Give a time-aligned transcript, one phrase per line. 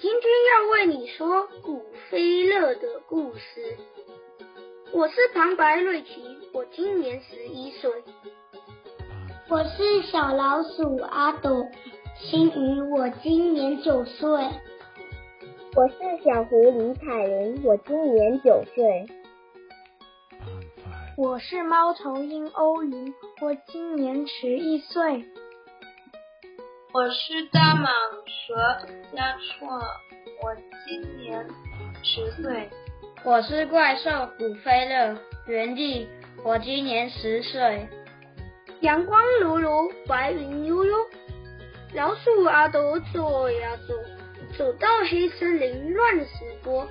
[0.00, 3.76] 今天要为你说古飞乐的故事。
[4.90, 7.90] 我是旁白瑞奇，我今年十一岁。
[9.50, 11.66] 我是小老鼠阿斗
[12.18, 14.30] 心宇，我今年九岁。
[15.74, 19.06] 我是小狐狸彩玲，我今年九岁。
[21.18, 23.12] 我是猫头鹰欧云，
[23.42, 25.24] 我今年十一岁。
[26.94, 27.86] 我是大蟒
[28.26, 29.66] 蛇嘉措，
[30.42, 30.54] 我
[30.86, 31.42] 今年
[32.02, 32.68] 十岁。
[33.24, 36.06] 我是怪兽古飞乐原地，
[36.44, 37.88] 我今年十岁。
[38.80, 40.94] 阳光如如，白云悠悠，
[41.94, 43.94] 老鼠阿斗走呀走，
[44.58, 46.26] 走到黑森林乱石
[46.62, 46.86] 坡，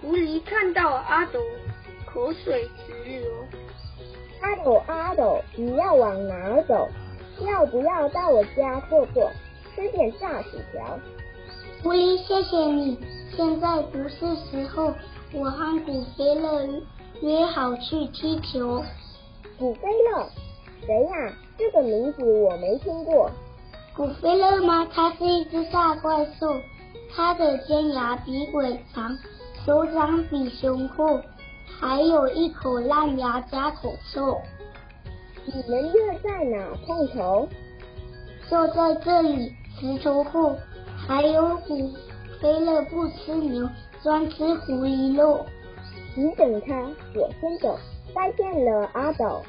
[0.00, 1.38] 狐狸看到阿斗，
[2.06, 3.22] 口水直流。
[4.40, 6.88] 阿斗阿斗，你要往哪儿走？
[7.40, 9.30] 要不要到我家坐坐？
[9.74, 10.98] 吃点炸薯条。
[11.82, 12.98] 狐狸，谢谢你。
[13.34, 14.92] 现在不是时候，
[15.32, 16.68] 我和古飞乐
[17.22, 18.84] 约好去踢球。
[19.58, 20.28] 古飞乐？
[20.86, 21.32] 谁呀？
[21.56, 23.30] 这个名字我没听过。
[23.96, 24.86] 古飞乐吗？
[24.92, 26.60] 它是一只大怪兽，
[27.14, 29.16] 它的尖牙比鬼长，
[29.64, 31.22] 手掌比熊阔，
[31.80, 34.38] 还有一口烂牙加口臭。
[35.44, 37.48] 你们又在哪碰头？
[38.50, 39.52] 就在这里。
[39.80, 40.56] 石头后，
[40.96, 41.90] 还有古
[42.40, 43.68] 飞了不吃牛，
[44.02, 45.44] 专吃狐狸肉。
[46.14, 46.74] 你等他，
[47.14, 47.76] 我先走。
[48.14, 49.42] 再见了，阿斗。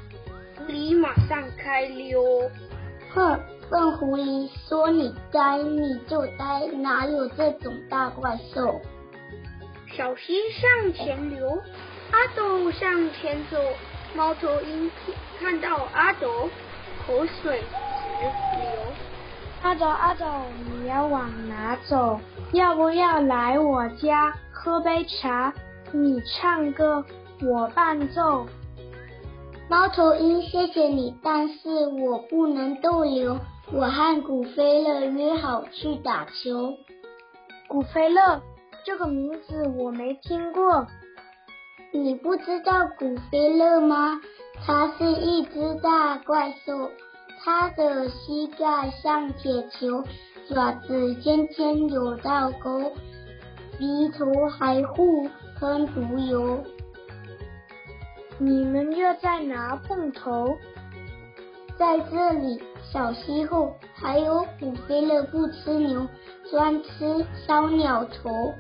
[0.58, 2.49] 狐狸马上开溜。
[3.14, 8.82] 哼，笨狐狸，说你呆你就呆，哪有这种大怪兽？
[9.95, 11.61] 小溪向前流，
[12.11, 13.58] 阿斗向前走。
[14.16, 14.92] 猫头鹰
[15.40, 16.28] 看到阿斗，
[17.06, 18.26] 口水直
[18.60, 18.70] 流。
[19.64, 20.26] 阿斗阿斗，
[20.80, 22.20] 你要往哪走？
[22.52, 25.52] 要不要来我家喝杯茶？
[25.92, 27.04] 你唱歌，
[27.42, 28.46] 我伴奏。
[29.68, 33.40] 猫头鹰，谢谢你，但是我不能逗留。
[33.72, 36.78] 我和古飞乐约好去打球。
[37.68, 38.42] 古飞乐
[38.86, 40.86] 这个名字我没听过。
[41.95, 44.20] 你不知道古飞乐吗？
[44.65, 46.89] 它是一只大怪兽。
[47.43, 50.03] 它的膝盖像铁球，
[50.49, 52.92] 爪子尖尖有倒钩，
[53.77, 55.05] 鼻头还会
[55.59, 56.64] 喷毒油。
[58.39, 60.58] 你们又在哪碰头？
[61.77, 62.59] 在这里，
[62.92, 66.08] 小溪后还有古飞乐不吃牛，
[66.49, 68.55] 专吃烧鸟头。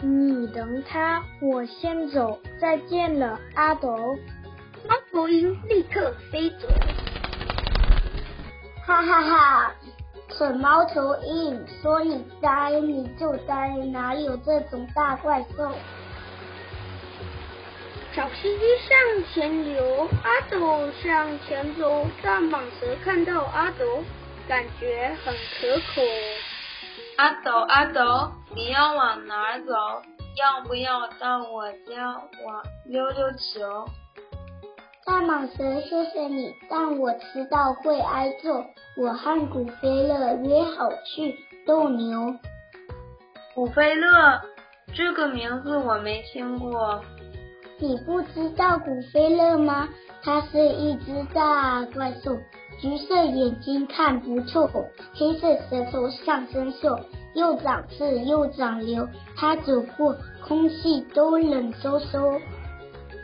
[0.00, 2.38] 你等他，我先走。
[2.60, 4.16] 再见了，阿斗。
[4.88, 6.68] 猫头鹰立刻飞走。
[8.86, 9.74] 哈哈哈！
[10.30, 15.72] 蠢猫头鹰，说你呆你就呆，哪有这种大怪兽？
[18.14, 18.56] 小溪
[18.88, 22.06] 向前游，阿斗向前走。
[22.22, 24.04] 大蟒蛇看到阿斗，
[24.46, 26.02] 感觉很可口。
[27.18, 29.74] 阿斗阿斗，你要往哪儿走？
[30.36, 33.88] 要不要到我家玩溜溜球？
[35.04, 38.64] 大蟒蛇，谢谢你，但我迟到会挨揍。
[38.96, 41.34] 我和古飞乐约好去
[41.66, 42.36] 斗牛。
[43.52, 44.40] 古飞乐，
[44.94, 47.02] 这个名字我没听过。
[47.80, 49.88] 你不知道古飞乐吗？
[50.22, 52.38] 它是一只大怪兽，
[52.80, 54.68] 橘色眼睛看不透，
[55.14, 57.00] 黑色舌头像生锈，
[57.34, 60.16] 又长刺又长瘤，它走过
[60.46, 62.40] 空气都冷飕飕。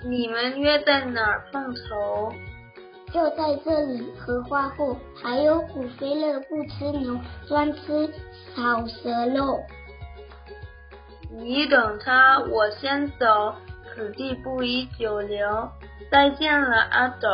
[0.04, 2.32] 你们约在哪儿碰头？
[3.12, 4.12] 就在这里。
[4.18, 8.08] 荷花后还有古飞乐不吃牛，专吃
[8.54, 9.60] 草蛇肉。
[11.30, 13.54] 你等他，我先走。
[13.94, 15.68] 此地不宜久留。
[16.10, 17.28] 再见了，阿斗。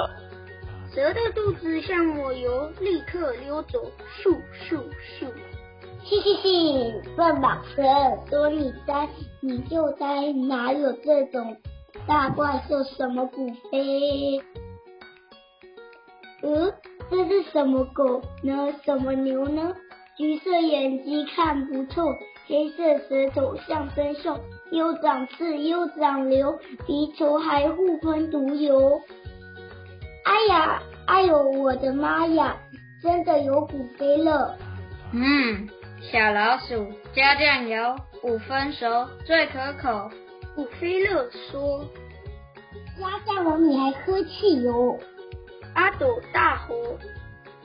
[0.93, 3.79] 蛇的肚子像抹油，立刻溜走。
[4.23, 4.37] 咻
[4.69, 4.79] 咻
[5.19, 5.27] 咻！
[6.03, 7.83] 嘻嘻嘻，笨蟒蛇，
[8.29, 9.09] 说你呆
[9.41, 11.57] 你就呆，哪有这种？
[12.07, 14.41] 大怪兽什么古飞？
[16.43, 16.73] 嗯，
[17.11, 18.73] 这是什么狗呢？
[18.85, 19.77] 什么牛呢？
[20.17, 22.07] 橘色眼睛看不透，
[22.47, 24.39] 黑色舌头像生锈，
[24.73, 29.01] 又长刺又长瘤，鼻头还互喷毒油。
[30.31, 32.57] 哎呀，哎呦，我的妈呀！
[33.03, 34.55] 真的有古飞乐。
[35.13, 35.69] 嗯，
[36.01, 38.87] 小老鼠加酱油，五分熟
[39.27, 40.09] 最可口。
[40.55, 41.85] 古飞乐说
[42.97, 44.97] ：“加酱油你还喝汽油？”
[45.75, 46.77] 阿斗大吼：“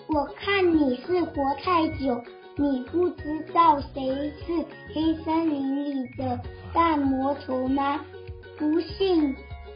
[0.09, 1.33] 我看你是活
[1.63, 2.19] 太久，
[2.56, 6.39] 你不知道谁是黑森林里的
[6.73, 8.03] 大魔头吗？
[8.57, 9.35] 不信，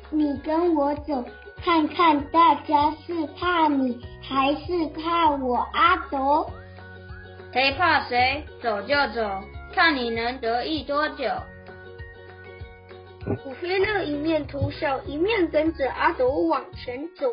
[0.10, 1.24] 你跟我走，
[1.64, 6.50] 看看大家是怕你还是怕我阿斗？
[7.52, 8.46] 谁怕谁？
[8.62, 11.26] 走就走，看你能得意多久。
[13.44, 17.28] 古飞乐一面偷笑，一面跟着阿斗往前走。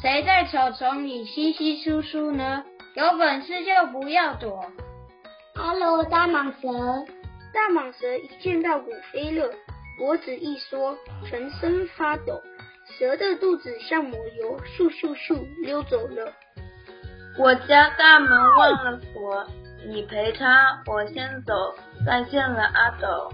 [0.00, 2.64] 谁在草丛里稀稀疏疏呢？
[2.94, 4.64] 有本事就不要躲。
[5.54, 6.68] 哈喽，大蟒蛇！
[7.52, 9.50] 大蟒蛇一见到古飞乐，
[10.00, 12.42] 脖子一缩，全身发抖。
[12.98, 16.32] 蛇的肚子像抹油，咻咻咻溜走了。
[17.38, 19.46] 我家大门忘了锁，
[19.86, 21.74] 你陪他，我先走。
[22.06, 23.30] 再见了，阿斗。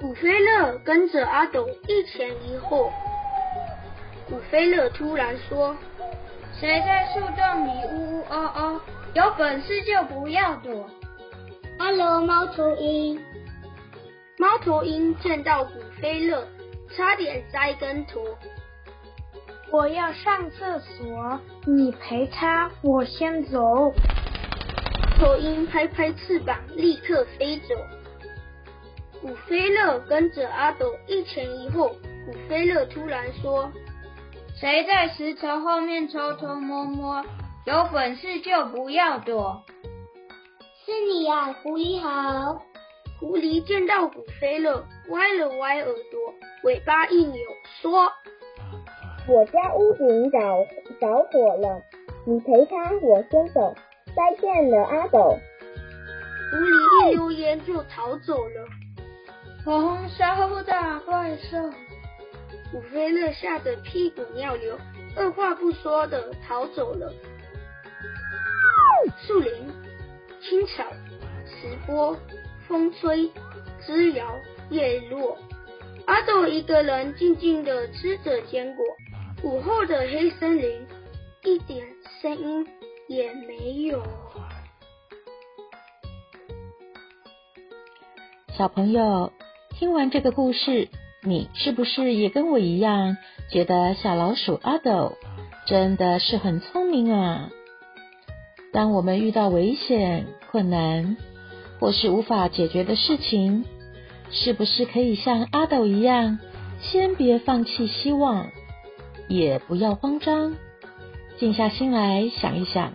[0.00, 2.92] 古飞乐跟着阿斗一前一后。
[4.28, 5.76] 古飞乐突然说
[6.60, 8.80] ：“谁在树洞里呜呜哦哦？
[9.14, 10.88] 有本事就不要躲。”
[11.82, 13.20] 哈喽，猫头鹰。
[14.38, 16.46] 猫头鹰见到古飞乐，
[16.94, 18.20] 差点栽跟头。
[19.72, 23.92] 我要上厕所，你陪他，我先走。
[25.18, 27.74] 头鹰拍拍翅膀，立刻飞走。
[29.20, 31.96] 古飞乐跟着阿斗一前一后。
[32.24, 33.72] 古飞乐突然说
[34.54, 37.24] ：“谁在石头后面偷偷摸摸？
[37.64, 39.64] 有本事就不要躲。”
[40.84, 42.60] 是你呀，狐狸好。
[43.20, 46.34] 狐狸见到古飞乐，歪了歪耳朵，
[46.64, 47.38] 尾巴一扭，
[47.80, 48.10] 说
[49.28, 50.38] ：“我家屋顶着
[51.00, 51.80] 着火了，
[52.26, 53.72] 你陪他，我先走。
[54.16, 55.38] 再见了，阿斗。”
[56.50, 58.66] 狐狸一溜烟就逃走了。
[59.64, 61.70] 红烧大怪兽，
[62.72, 64.76] 古飞乐吓得屁滚尿流，
[65.16, 67.12] 二话不说的逃走了。
[69.26, 69.71] 树林、
[70.42, 70.84] 青草、
[71.46, 72.16] 池波。
[72.68, 73.28] 风吹，
[73.84, 74.24] 枝摇，
[74.70, 75.36] 叶落。
[76.06, 78.84] 阿斗一个人静静地吃着坚果。
[79.42, 80.86] 午后的黑森林，
[81.42, 81.86] 一点
[82.22, 82.66] 声音
[83.08, 84.02] 也没有。
[88.56, 89.32] 小朋友，
[89.70, 90.88] 听完这个故事，
[91.22, 93.16] 你是不是也跟我一样，
[93.50, 95.18] 觉得小老鼠阿斗
[95.66, 97.50] 真的是很聪明啊？
[98.72, 101.18] 当我们遇到危险、困难，
[101.78, 103.64] 或是无法解决的事情，
[104.30, 106.38] 是不是可以像阿斗一样，
[106.80, 108.48] 先别放弃希望，
[109.28, 110.56] 也不要慌张，
[111.38, 112.94] 静下心来想一想，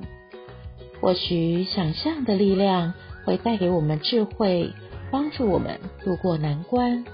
[1.00, 4.74] 或许想象的力量会带给我们智慧，
[5.12, 7.06] 帮助我们度过难关。